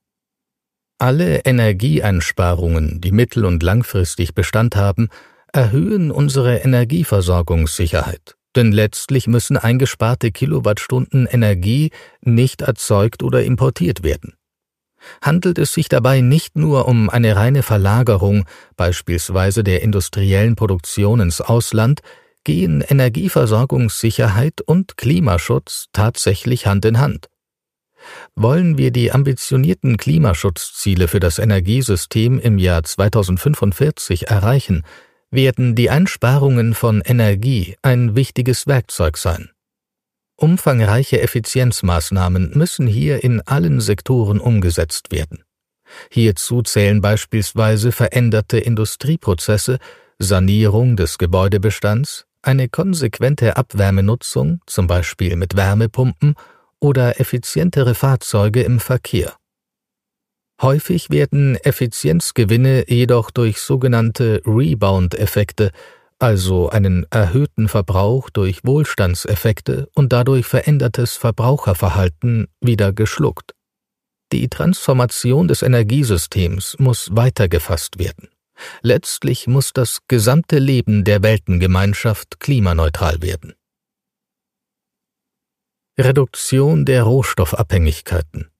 Alle 0.99 1.41
Energieeinsparungen, 1.45 3.01
die 3.01 3.13
mittel- 3.13 3.45
und 3.45 3.63
langfristig 3.63 4.35
Bestand 4.35 4.75
haben, 4.75 5.09
erhöhen 5.53 6.11
unsere 6.11 6.59
Energieversorgungssicherheit, 6.59 8.37
denn 8.57 8.73
letztlich 8.73 9.27
müssen 9.27 9.57
eingesparte 9.57 10.33
Kilowattstunden 10.33 11.27
Energie 11.27 11.91
nicht 12.23 12.63
erzeugt 12.63 13.23
oder 13.23 13.45
importiert 13.45 14.03
werden 14.03 14.35
handelt 15.23 15.59
es 15.59 15.73
sich 15.73 15.89
dabei 15.89 16.21
nicht 16.21 16.57
nur 16.57 16.87
um 16.89 17.11
eine 17.11 17.37
reine 17.37 17.63
Verlagerung 17.63 18.45
beispielsweise 18.77 19.65
der 19.65 19.83
industriellen 19.83 20.57
Produktion 20.57 21.21
ins 21.21 21.41
Ausland, 21.41 22.01
gehen 22.45 22.83
Energieversorgungssicherheit 22.83 24.61
und 24.61 24.97
Klimaschutz 24.97 25.87
tatsächlich 25.93 26.67
Hand 26.67 26.85
in 26.85 26.99
Hand. 27.01 27.29
Wollen 28.37 28.77
wir 28.77 28.91
die 28.91 29.13
ambitionierten 29.13 29.97
Klimaschutzziele 29.97 31.09
für 31.09 31.21
das 31.21 31.39
Energiesystem 31.39 32.39
im 32.39 32.59
Jahr 32.59 32.83
2045 32.83 34.29
erreichen, 34.29 34.83
werden 35.31 35.75
die 35.75 35.91
Einsparungen 35.91 36.75
von 36.75 37.01
Energie 37.01 37.77
ein 37.83 38.15
wichtiges 38.15 38.67
Werkzeug 38.67 39.17
sein. 39.17 39.54
Umfangreiche 40.45 41.23
Effizienzmaßnahmen 41.23 42.51
müssen 42.53 42.87
hier 42.87 43.25
in 43.25 43.41
allen 43.41 43.81
Sektoren 43.81 44.41
umgesetzt 44.41 45.11
werden. 45.11 45.43
Hierzu 46.11 46.61
zählen 46.61 47.01
beispielsweise 47.01 47.93
veränderte 47.93 48.59
Industrieprozesse, 48.59 49.79
Sanierung 50.19 50.97
des 50.97 51.17
Gebäudebestands, 51.17 52.27
eine 52.43 52.69
konsequente 52.69 53.57
Abwärmenutzung, 53.57 54.61
zum 54.67 54.87
Beispiel 54.87 55.37
mit 55.37 55.57
Wärmepumpen, 55.57 56.35
oder 56.79 57.19
effizientere 57.19 57.95
Fahrzeuge 57.95 58.65
im 58.65 58.81
Verkehr. 58.81 59.33
Häufig 60.61 61.09
werden 61.09 61.57
Effizienzgewinne 61.57 62.85
jedoch 62.91 63.31
durch 63.31 63.63
sogenannte 63.63 64.43
Rebound-Effekte, 64.45 65.71
also 66.19 66.69
einen 66.71 67.07
erhöhten 67.11 67.69
Verbrauch 67.69 68.31
durch 68.31 68.65
Wohlstandseffekte 68.65 69.89
und 69.95 70.13
dadurch 70.13 70.47
verändertes 70.47 71.17
Verbraucherverhalten, 71.17 72.49
wieder 72.61 72.93
geschluckt. 72.93 73.53
Die 74.33 74.49
Transformation 74.49 75.49
des 75.49 75.63
Energiesystems 75.63 76.77
muss 76.79 77.11
weitergefasst 77.13 77.99
werden. 77.99 78.29
Letztlich 78.83 79.47
muss 79.47 79.73
das 79.73 79.99
gesamte 80.09 80.59
Leben 80.59 81.05
der 81.05 81.23
Weltengemeinschaft 81.23 82.41
klimaneutral 82.41 83.21
werden. 83.21 83.55
Reduktion 85.99 86.85
der 86.85 87.05
Rohstoffabhängigkeiten 87.05 88.51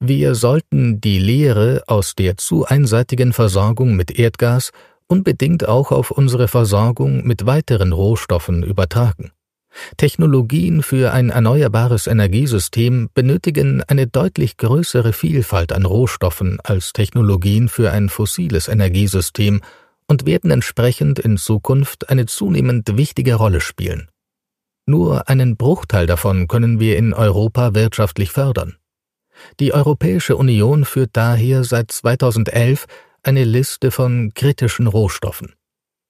Wir 0.00 0.34
sollten 0.34 1.00
die 1.00 1.18
Lehre 1.18 1.82
aus 1.86 2.14
der 2.14 2.36
zu 2.36 2.66
einseitigen 2.66 3.32
Versorgung 3.32 3.96
mit 3.96 4.10
Erdgas 4.10 4.72
unbedingt 5.08 5.68
auch 5.68 5.92
auf 5.92 6.10
unsere 6.10 6.48
Versorgung 6.48 7.26
mit 7.26 7.46
weiteren 7.46 7.92
Rohstoffen 7.92 8.62
übertragen. 8.62 9.32
Technologien 9.96 10.82
für 10.82 11.12
ein 11.12 11.30
erneuerbares 11.30 12.06
Energiesystem 12.06 13.10
benötigen 13.14 13.82
eine 13.82 14.06
deutlich 14.06 14.56
größere 14.56 15.12
Vielfalt 15.12 15.72
an 15.72 15.84
Rohstoffen 15.84 16.58
als 16.62 16.92
Technologien 16.92 17.68
für 17.68 17.92
ein 17.92 18.08
fossiles 18.08 18.68
Energiesystem 18.68 19.60
und 20.08 20.24
werden 20.26 20.50
entsprechend 20.50 21.18
in 21.18 21.36
Zukunft 21.36 22.08
eine 22.08 22.26
zunehmend 22.26 22.96
wichtige 22.96 23.34
Rolle 23.34 23.60
spielen. 23.60 24.08
Nur 24.86 25.28
einen 25.28 25.56
Bruchteil 25.56 26.06
davon 26.06 26.46
können 26.46 26.78
wir 26.78 26.96
in 26.96 27.12
Europa 27.12 27.74
wirtschaftlich 27.74 28.30
fördern. 28.30 28.76
Die 29.60 29.74
Europäische 29.74 30.36
Union 30.36 30.84
führt 30.84 31.10
daher 31.12 31.64
seit 31.64 31.90
2011 31.90 32.86
eine 33.26 33.44
Liste 33.44 33.90
von 33.90 34.32
kritischen 34.34 34.86
Rohstoffen. 34.86 35.54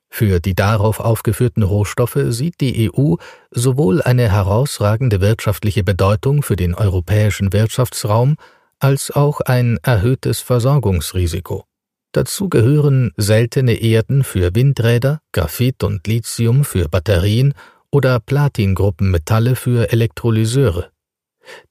Für 0.09 0.39
die 0.39 0.55
darauf 0.55 1.01
aufgeführten 1.01 1.63
Rohstoffe 1.63 2.19
sieht 2.29 2.61
die 2.61 2.91
EU 2.91 3.17
sowohl 3.51 4.03
eine 4.03 4.31
herausragende 4.31 5.21
wirtschaftliche 5.21 5.83
Bedeutung 5.83 6.43
für 6.43 6.57
den 6.57 6.75
europäischen 6.75 7.53
Wirtschaftsraum 7.53 8.37
als 8.79 9.11
auch 9.11 9.41
ein 9.41 9.79
erhöhtes 9.83 10.41
Versorgungsrisiko. 10.41 11.65
Dazu 12.13 12.49
gehören 12.49 13.13
seltene 13.17 13.75
Erden 13.75 14.23
für 14.23 14.55
Windräder, 14.55 15.21
Graphit 15.33 15.83
und 15.85 16.07
Lithium 16.07 16.65
für 16.65 16.89
Batterien 16.89 17.55
oder 17.91 18.21
Platingruppenmetalle 18.21 19.57
für 19.57 19.91
Elektrolyseure. 19.93 20.91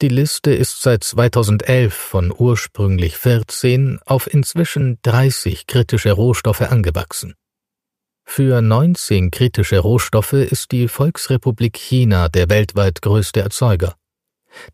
Die 0.01 0.09
Liste 0.09 0.53
ist 0.53 0.81
seit 0.81 1.03
2011 1.03 1.93
von 1.93 2.33
ursprünglich 2.35 3.17
14 3.17 3.99
auf 4.05 4.31
inzwischen 4.31 4.99
30 5.03 5.67
kritische 5.67 6.11
Rohstoffe 6.11 6.61
angewachsen. 6.61 7.35
Für 8.25 8.61
19 8.61 9.31
kritische 9.31 9.79
Rohstoffe 9.79 10.33
ist 10.33 10.71
die 10.71 10.87
Volksrepublik 10.87 11.77
China 11.77 12.27
der 12.27 12.49
weltweit 12.49 13.01
größte 13.01 13.41
Erzeuger. 13.41 13.95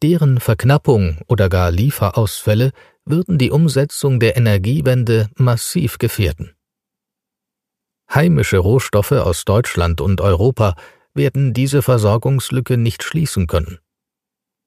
Deren 0.01 0.39
Verknappung 0.39 1.19
oder 1.27 1.49
gar 1.49 1.71
Lieferausfälle 1.71 2.71
würden 3.05 3.37
die 3.37 3.51
Umsetzung 3.51 4.19
der 4.19 4.37
Energiewende 4.37 5.29
massiv 5.35 5.97
gefährden. 5.97 6.55
Heimische 8.13 8.57
Rohstoffe 8.57 9.13
aus 9.13 9.45
Deutschland 9.45 10.01
und 10.01 10.21
Europa 10.21 10.75
werden 11.13 11.53
diese 11.53 11.81
Versorgungslücke 11.81 12.77
nicht 12.77 13.03
schließen 13.03 13.47
können. 13.47 13.79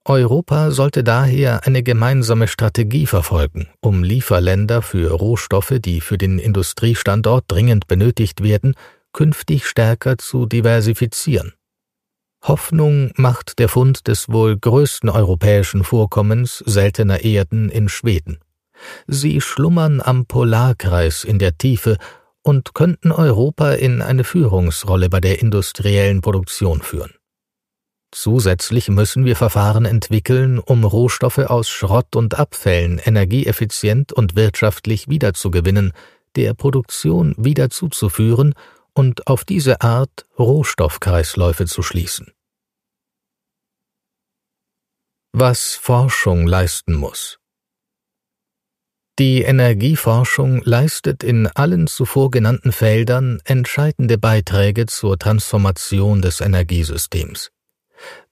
Europa 0.07 0.69
sollte 0.69 1.03
daher 1.03 1.65
eine 1.65 1.81
gemeinsame 1.81 2.47
Strategie 2.47 3.07
verfolgen, 3.07 3.69
um 3.81 4.03
Lieferländer 4.03 4.83
für 4.83 5.11
Rohstoffe, 5.11 5.73
die 5.79 5.99
für 5.99 6.19
den 6.19 6.37
Industriestandort 6.37 7.45
dringend 7.47 7.87
benötigt 7.87 8.43
werden, 8.43 8.75
künftig 9.13 9.65
stärker 9.65 10.19
zu 10.19 10.45
diversifizieren. 10.45 11.53
Hoffnung 12.43 13.11
macht 13.15 13.57
der 13.57 13.67
Fund 13.67 14.07
des 14.07 14.29
wohl 14.29 14.55
größten 14.55 15.09
europäischen 15.09 15.83
Vorkommens 15.83 16.59
seltener 16.59 17.23
Erden 17.23 17.69
in 17.69 17.89
Schweden. 17.89 18.37
Sie 19.07 19.41
schlummern 19.41 20.01
am 20.01 20.27
Polarkreis 20.27 21.23
in 21.23 21.39
der 21.39 21.57
Tiefe 21.57 21.97
und 22.43 22.75
könnten 22.75 23.11
Europa 23.11 23.71
in 23.71 24.03
eine 24.03 24.23
Führungsrolle 24.23 25.09
bei 25.09 25.19
der 25.19 25.39
industriellen 25.39 26.21
Produktion 26.21 26.83
führen. 26.83 27.15
Zusätzlich 28.17 28.87
müssen 28.87 29.25
wir 29.25 29.35
Verfahren 29.35 29.83
entwickeln, 29.83 30.57
um 30.57 30.85
Rohstoffe 30.85 31.39
aus 31.39 31.67
Schrott 31.67 32.15
und 32.15 32.39
Abfällen 32.39 32.97
energieeffizient 32.97 34.13
und 34.13 34.37
wirtschaftlich 34.37 35.09
wiederzugewinnen, 35.09 35.91
der 36.37 36.53
Produktion 36.53 37.35
wieder 37.37 37.69
zuzuführen 37.69 38.55
und 38.93 39.27
auf 39.27 39.43
diese 39.43 39.81
Art 39.81 40.25
Rohstoffkreisläufe 40.39 41.65
zu 41.65 41.83
schließen. 41.83 42.31
Was 45.33 45.73
Forschung 45.73 46.47
leisten 46.47 46.93
muss. 46.93 47.37
Die 49.19 49.41
Energieforschung 49.41 50.61
leistet 50.63 51.21
in 51.21 51.47
allen 51.47 51.87
zuvor 51.87 52.31
genannten 52.31 52.71
Feldern 52.71 53.41
entscheidende 53.43 54.17
Beiträge 54.17 54.85
zur 54.85 55.19
Transformation 55.19 56.21
des 56.21 56.39
Energiesystems. 56.39 57.51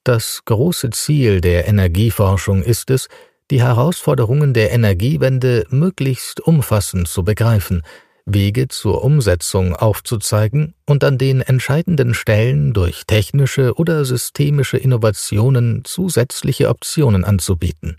Das 0.04 0.42
große 0.44 0.90
Ziel 0.90 1.40
der 1.40 1.66
Energieforschung 1.66 2.62
ist 2.62 2.90
es, 2.90 3.08
die 3.50 3.62
Herausforderungen 3.62 4.52
der 4.52 4.70
Energiewende 4.70 5.66
möglichst 5.70 6.40
umfassend 6.40 7.08
zu 7.08 7.24
begreifen, 7.24 7.82
Wege 8.26 8.68
zur 8.68 9.02
Umsetzung 9.02 9.74
aufzuzeigen 9.74 10.74
und 10.86 11.04
an 11.04 11.16
den 11.16 11.40
entscheidenden 11.40 12.12
Stellen 12.12 12.74
durch 12.74 13.04
technische 13.06 13.74
oder 13.74 14.04
systemische 14.04 14.76
Innovationen 14.76 15.82
zusätzliche 15.84 16.68
Optionen 16.68 17.24
anzubieten. 17.24 17.96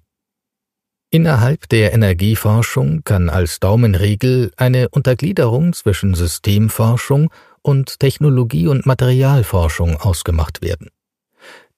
Innerhalb 1.10 1.70
der 1.70 1.94
Energieforschung 1.94 3.04
kann 3.04 3.30
als 3.30 3.60
Daumenregel 3.60 4.52
eine 4.58 4.90
Untergliederung 4.90 5.74
zwischen 5.74 6.14
Systemforschung 6.14 7.32
und 7.64 8.00
Technologie- 8.00 8.68
und 8.68 8.86
Materialforschung 8.86 9.98
ausgemacht 9.98 10.62
werden. 10.62 10.90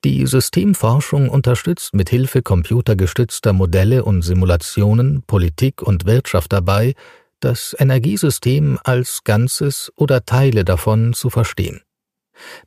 Die 0.08 0.26
Systemforschung 0.26 1.28
unterstützt 1.28 1.94
mit 1.94 2.10
Hilfe 2.10 2.42
computergestützter 2.42 3.52
Modelle 3.52 4.06
und 4.06 4.22
Simulationen 4.22 5.22
Politik 5.24 5.82
und 5.82 6.06
Wirtschaft 6.06 6.54
dabei, 6.54 6.94
das 7.42 7.76
Energiesystem 7.78 8.80
als 8.86 9.26
Ganzes 9.26 9.92
oder 9.98 10.24
Teile 10.24 10.64
davon 10.64 11.12
zu 11.12 11.30
verstehen. 11.30 11.82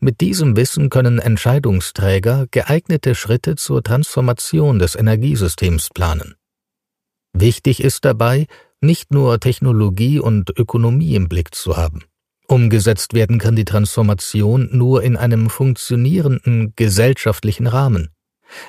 Mit 0.00 0.20
diesem 0.20 0.54
Wissen 0.54 0.90
können 0.90 1.18
Entscheidungsträger 1.18 2.46
geeignete 2.50 3.14
Schritte 3.14 3.56
zur 3.56 3.82
Transformation 3.82 4.78
des 4.78 4.94
Energiesystems 4.94 5.88
planen. 5.94 6.34
Wichtig 7.32 7.82
ist 7.82 8.04
dabei, 8.04 8.48
nicht 8.82 9.14
nur 9.14 9.40
Technologie 9.40 10.18
und 10.18 10.50
Ökonomie 10.58 11.14
im 11.14 11.30
Blick 11.30 11.54
zu 11.54 11.78
haben. 11.78 12.02
Umgesetzt 12.50 13.14
werden 13.14 13.38
kann 13.38 13.54
die 13.54 13.64
Transformation 13.64 14.70
nur 14.72 15.04
in 15.04 15.16
einem 15.16 15.50
funktionierenden 15.50 16.72
gesellschaftlichen 16.74 17.68
Rahmen. 17.68 18.08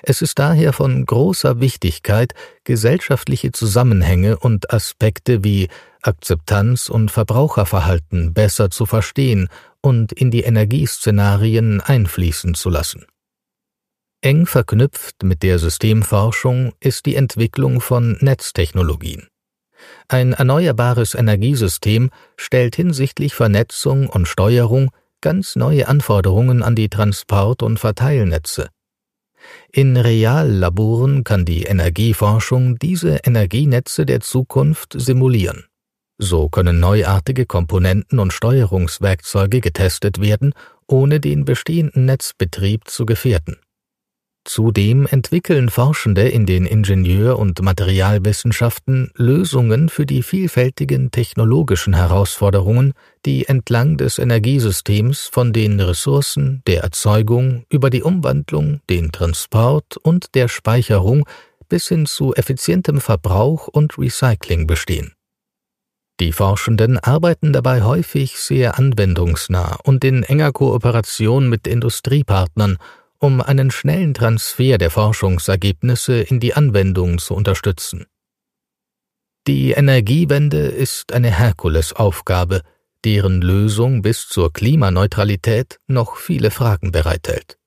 Es 0.03 0.21
ist 0.21 0.37
daher 0.37 0.71
von 0.71 1.03
großer 1.03 1.59
Wichtigkeit, 1.59 2.35
gesellschaftliche 2.63 3.51
Zusammenhänge 3.51 4.37
und 4.37 4.71
Aspekte 4.71 5.43
wie 5.43 5.67
Akzeptanz 6.03 6.89
und 6.89 7.09
Verbraucherverhalten 7.09 8.35
besser 8.35 8.69
zu 8.69 8.85
verstehen 8.85 9.47
und 9.81 10.11
in 10.11 10.29
die 10.29 10.41
Energieszenarien 10.41 11.81
einfließen 11.81 12.53
zu 12.53 12.69
lassen. 12.69 13.07
Eng 14.21 14.45
verknüpft 14.45 15.23
mit 15.23 15.41
der 15.41 15.57
Systemforschung 15.57 16.73
ist 16.79 17.07
die 17.07 17.15
Entwicklung 17.15 17.81
von 17.81 18.15
Netztechnologien. 18.21 19.30
Ein 20.07 20.33
erneuerbares 20.33 21.15
Energiesystem 21.15 22.09
stellt 22.37 22.75
hinsichtlich 22.75 23.33
Vernetzung 23.33 24.07
und 24.07 24.27
Steuerung 24.27 24.91
ganz 25.21 25.55
neue 25.55 25.87
Anforderungen 25.87 26.63
an 26.63 26.75
die 26.75 26.89
Transport- 26.89 27.63
und 27.63 27.79
Verteilnetze. 27.79 28.69
In 29.71 29.97
Reallaboren 29.97 31.23
kann 31.23 31.45
die 31.45 31.63
Energieforschung 31.63 32.77
diese 32.77 33.17
Energienetze 33.23 34.05
der 34.05 34.19
Zukunft 34.21 34.93
simulieren. 34.99 35.65
So 36.17 36.49
können 36.49 36.79
neuartige 36.79 37.45
Komponenten 37.47 38.19
und 38.19 38.33
Steuerungswerkzeuge 38.33 39.59
getestet 39.59 40.21
werden, 40.21 40.53
ohne 40.87 41.19
den 41.19 41.45
bestehenden 41.45 42.05
Netzbetrieb 42.05 42.87
zu 42.87 43.05
gefährden. 43.05 43.57
Zudem 44.43 45.05
entwickeln 45.05 45.69
Forschende 45.69 46.27
in 46.27 46.47
den 46.47 46.65
Ingenieur- 46.65 47.37
und 47.37 47.61
Materialwissenschaften 47.61 49.11
Lösungen 49.15 49.87
für 49.87 50.07
die 50.07 50.23
vielfältigen 50.23 51.11
technologischen 51.11 51.93
Herausforderungen, 51.93 52.93
die 53.23 53.47
entlang 53.47 53.97
des 53.97 54.17
Energiesystems 54.17 55.29
von 55.31 55.53
den 55.53 55.79
Ressourcen, 55.79 56.63
der 56.65 56.81
Erzeugung 56.81 57.65
über 57.69 57.91
die 57.91 58.01
Umwandlung, 58.01 58.81
den 58.89 59.11
Transport 59.11 59.97
und 59.97 60.33
der 60.33 60.47
Speicherung 60.47 61.27
bis 61.69 61.87
hin 61.87 62.07
zu 62.07 62.33
effizientem 62.33 62.99
Verbrauch 62.99 63.67
und 63.67 63.97
Recycling 63.99 64.65
bestehen. 64.65 65.13
Die 66.19 66.33
Forschenden 66.33 66.99
arbeiten 66.99 67.53
dabei 67.53 67.83
häufig 67.83 68.37
sehr 68.37 68.77
anwendungsnah 68.77 69.77
und 69.83 70.03
in 70.03 70.23
enger 70.23 70.51
Kooperation 70.51 71.47
mit 71.47 71.67
Industriepartnern 71.67 72.77
um 73.21 73.39
einen 73.39 73.71
schnellen 73.71 74.13
Transfer 74.13 74.77
der 74.77 74.89
Forschungsergebnisse 74.89 76.21
in 76.21 76.39
die 76.39 76.55
Anwendung 76.55 77.19
zu 77.19 77.35
unterstützen. 77.35 78.07
Die 79.47 79.71
Energiewende 79.71 80.67
ist 80.67 81.13
eine 81.13 81.29
Herkulesaufgabe, 81.31 82.61
deren 83.05 83.41
Lösung 83.41 84.01
bis 84.01 84.27
zur 84.27 84.51
Klimaneutralität 84.51 85.79
noch 85.87 86.17
viele 86.17 86.51
Fragen 86.51 86.91
bereithält. 86.91 87.57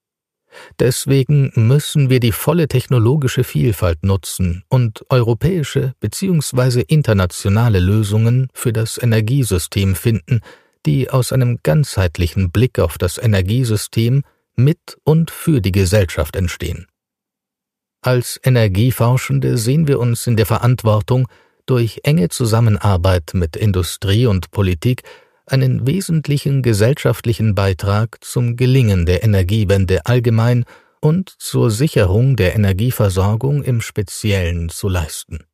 Deswegen 0.79 1.53
müssen 1.55 2.11
wir 2.11 2.21
die 2.21 2.33
volle 2.33 2.69
technologische 2.69 3.43
Vielfalt 3.43 4.05
nutzen 4.05 4.65
und 4.69 5.05
europäische 5.09 5.95
bzw. 6.01 6.85
internationale 6.87 7.81
Lösungen 7.81 8.49
für 8.55 8.73
das 8.73 9.01
Energiesystem 9.03 9.95
finden, 9.97 10.41
die 10.87 11.11
aus 11.11 11.33
einem 11.33 11.59
ganzheitlichen 11.63 12.51
Blick 12.51 12.79
auf 12.79 12.99
das 12.99 13.19
Energiesystem 13.19 14.23
mit 14.57 14.97
und 15.05 15.31
für 15.31 15.61
die 15.61 15.73
Gesellschaft 15.73 16.37
entstehen. 16.37 16.87
Als 18.03 18.39
Energieforschende 18.43 19.57
sehen 19.57 19.89
wir 19.89 19.99
uns 19.99 20.27
in 20.27 20.37
der 20.37 20.47
Verantwortung, 20.47 21.29
durch 21.67 22.01
enge 22.03 22.29
Zusammenarbeit 22.29 23.31
mit 23.33 23.57
Industrie 23.57 24.27
und 24.27 24.51
Politik 24.51 25.03
einen 25.47 25.87
wesentlichen 25.87 26.63
gesellschaftlichen 26.63 27.55
Beitrag 27.55 28.23
zum 28.23 28.57
Gelingen 28.57 29.07
der 29.07 29.25
Energiewende 29.25 30.05
allgemein 30.05 30.65
und 31.01 31.35
zur 31.39 31.71
Sicherung 31.71 32.37
der 32.37 32.55
Energieversorgung 32.55 33.63
im 33.63 33.81
Speziellen 33.81 34.69
zu 34.69 34.89
leisten 34.89 35.45